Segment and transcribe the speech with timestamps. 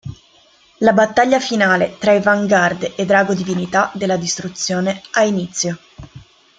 [0.79, 5.77] La battaglia finale tra i Vanguard e Drago Divinità della Distruzione ha inizio.